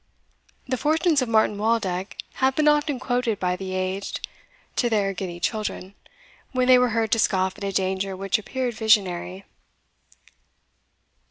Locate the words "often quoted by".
2.67-3.55